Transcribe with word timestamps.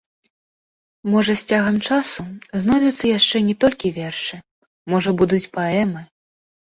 Можа 1.15 1.33
з 1.41 1.49
цягам 1.49 1.75
часу 1.87 2.23
знойдуцца 2.63 3.05
яшчэ 3.17 3.37
не 3.49 3.55
толькі 3.65 3.91
вершы, 3.99 4.39
можа 4.95 5.09
будуць 5.21 5.41
паэмы. 5.59 6.01